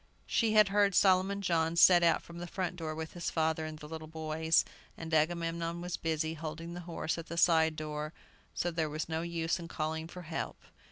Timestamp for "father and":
3.29-3.77